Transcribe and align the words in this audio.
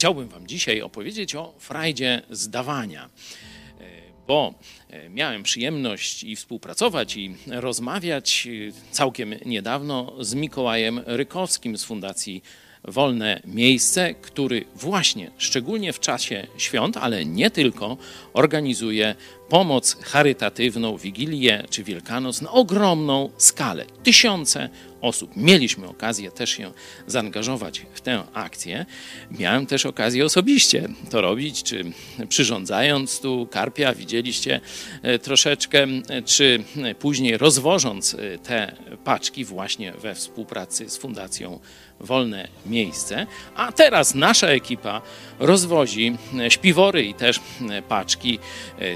Chciałbym 0.00 0.28
Wam 0.28 0.46
dzisiaj 0.46 0.82
opowiedzieć 0.82 1.34
o 1.34 1.54
frajdzie 1.58 2.22
zdawania, 2.30 3.04
e, 3.04 3.84
bo 4.26 4.54
e, 4.90 5.10
miałem 5.10 5.42
przyjemność 5.42 6.24
i 6.24 6.36
współpracować, 6.36 7.16
i 7.16 7.36
rozmawiać 7.46 8.48
e, 8.68 8.92
całkiem 8.92 9.34
niedawno 9.44 10.24
z 10.24 10.34
Mikołajem 10.34 11.00
Rykowskim 11.06 11.78
z 11.78 11.84
Fundacji 11.84 12.42
Wolne 12.84 13.40
Miejsce, 13.44 14.14
który 14.14 14.64
właśnie, 14.74 15.30
szczególnie 15.38 15.92
w 15.92 16.00
czasie 16.00 16.46
świąt, 16.56 16.96
ale 16.96 17.24
nie 17.24 17.50
tylko, 17.50 17.96
organizuje 18.32 19.14
pomoc 19.48 19.96
charytatywną, 20.02 20.96
Wigilię 20.96 21.64
czy 21.70 21.84
Wielkanoc 21.84 22.40
na 22.40 22.50
ogromną 22.50 23.30
skalę. 23.36 23.86
Tysiące 24.02 24.68
osób. 25.00 25.36
Mieliśmy 25.36 25.88
okazję 25.88 26.30
też 26.30 26.50
się 26.50 26.72
zaangażować 27.06 27.86
w 27.94 28.00
tę 28.00 28.22
akcję. 28.32 28.86
Miałem 29.30 29.66
też 29.66 29.86
okazję 29.86 30.24
osobiście 30.24 30.88
to 31.10 31.20
robić, 31.20 31.62
czy 31.62 31.84
przyrządzając 32.28 33.20
tu 33.20 33.48
karpia, 33.50 33.94
widzieliście 33.94 34.60
e, 35.02 35.18
troszeczkę, 35.18 35.86
e, 36.08 36.22
czy 36.22 36.64
później 36.98 37.36
rozwożąc 37.36 38.14
e, 38.14 38.38
te 38.38 38.76
paczki 39.04 39.44
właśnie 39.44 39.92
we 39.92 40.14
współpracy 40.14 40.90
z 40.90 40.96
Fundacją 40.96 41.60
Wolne 42.00 42.48
Miejsce. 42.66 43.26
A 43.56 43.72
teraz 43.72 44.14
nasza 44.14 44.46
ekipa 44.46 45.02
rozwozi 45.38 46.16
śpiwory 46.48 47.02
i 47.02 47.14
też 47.14 47.40
paczki 47.88 48.38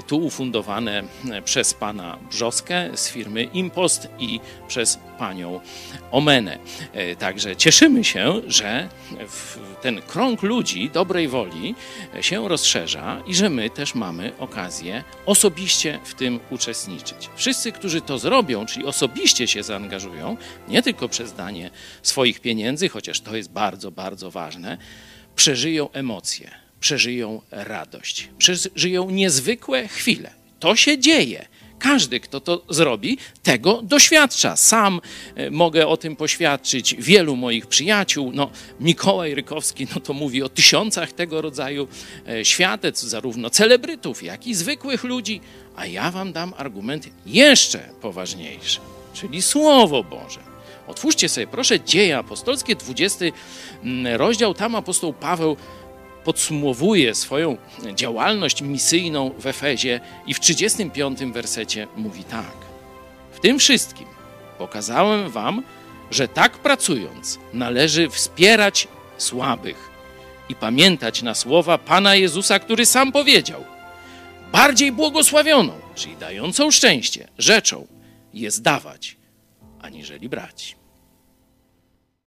tu 0.07 0.17
ufundowane 0.17 1.03
przez 1.45 1.73
pana 1.73 2.17
Brzoskę 2.29 2.89
z 2.95 3.09
firmy 3.09 3.43
Impost 3.43 4.07
i 4.19 4.39
przez 4.67 4.99
panią 5.17 5.59
Omenę. 6.11 6.59
E, 6.93 7.15
także 7.15 7.55
cieszymy 7.55 8.03
się, 8.03 8.41
że 8.47 8.89
ten 9.81 10.01
krąg 10.01 10.43
ludzi 10.43 10.89
dobrej 10.89 11.27
woli 11.27 11.75
się 12.21 12.49
rozszerza 12.49 13.23
i 13.27 13.35
że 13.35 13.49
my 13.49 13.69
też 13.69 13.95
mamy 13.95 14.31
okazję 14.39 15.03
osobiście 15.25 15.99
w 16.03 16.13
tym 16.13 16.39
uczestniczyć. 16.49 17.29
Wszyscy, 17.35 17.71
którzy 17.71 18.01
to 18.01 18.19
zrobią, 18.19 18.65
czyli 18.65 18.85
osobiście 18.85 19.47
się 19.47 19.63
zaangażują, 19.63 20.37
nie 20.67 20.81
tylko 20.81 21.09
przez 21.09 21.33
danie 21.33 21.69
swoich 22.03 22.39
pieniędzy, 22.39 22.89
chociaż 22.89 23.21
to 23.21 23.35
jest 23.35 23.51
bardzo, 23.51 23.91
bardzo 23.91 24.31
ważne, 24.31 24.77
przeżyją 25.35 25.91
emocje, 25.91 26.51
przeżyją 26.79 27.41
radość, 27.51 28.29
przeżyją 28.37 29.09
niezwykłe 29.09 29.87
chwile. 29.87 30.33
To 30.59 30.75
się 30.75 30.99
dzieje. 30.99 31.45
Każdy, 31.79 32.19
kto 32.19 32.39
to 32.39 32.63
zrobi, 32.69 33.17
tego 33.43 33.81
doświadcza. 33.81 34.55
Sam 34.55 35.01
e, 35.35 35.51
mogę 35.51 35.87
o 35.87 35.97
tym 35.97 36.15
poświadczyć. 36.15 36.95
Wielu 36.99 37.35
moich 37.35 37.67
przyjaciół, 37.67 38.31
no 38.33 38.49
Mikołaj 38.79 39.35
Rykowski, 39.35 39.87
no 39.95 40.01
to 40.01 40.13
mówi 40.13 40.43
o 40.43 40.49
tysiącach 40.49 41.11
tego 41.11 41.41
rodzaju 41.41 41.87
e, 42.27 42.45
świadectw, 42.45 43.03
zarówno 43.03 43.49
celebrytów, 43.49 44.23
jak 44.23 44.47
i 44.47 44.55
zwykłych 44.55 45.03
ludzi. 45.03 45.41
A 45.75 45.85
ja 45.85 46.11
wam 46.11 46.33
dam 46.33 46.53
argument 46.57 47.09
jeszcze 47.25 47.79
poważniejszy, 48.01 48.79
czyli 49.13 49.41
Słowo 49.41 50.03
Boże. 50.03 50.55
Otwórzcie 50.87 51.29
sobie 51.29 51.47
proszę 51.47 51.79
Dzieje 51.79 52.17
Apostolskie, 52.17 52.75
20 52.75 53.25
mm, 53.83 54.15
rozdział. 54.15 54.53
Tam 54.53 54.75
apostoł 54.75 55.13
Paweł 55.13 55.57
podsumowuje 56.25 57.15
swoją 57.15 57.57
działalność 57.95 58.61
misyjną 58.61 59.31
w 59.39 59.47
Efezie 59.47 59.99
i 60.27 60.33
w 60.33 60.39
35 60.39 61.19
wersecie 61.19 61.87
mówi 61.95 62.23
tak. 62.23 62.55
W 63.31 63.39
tym 63.39 63.59
wszystkim 63.59 64.07
pokazałem 64.57 65.29
wam, 65.29 65.63
że 66.11 66.27
tak 66.27 66.57
pracując 66.57 67.39
należy 67.53 68.09
wspierać 68.09 68.87
słabych 69.17 69.89
i 70.49 70.55
pamiętać 70.55 71.21
na 71.21 71.35
słowa 71.35 71.77
Pana 71.77 72.15
Jezusa, 72.15 72.59
który 72.59 72.85
sam 72.85 73.11
powiedział: 73.11 73.63
Bardziej 74.51 74.91
błogosławioną, 74.91 75.73
czyli 75.95 76.17
dającą 76.17 76.71
szczęście, 76.71 77.27
rzeczą 77.37 77.87
jest 78.33 78.61
dawać, 78.61 79.17
aniżeli 79.81 80.29
brać. 80.29 80.75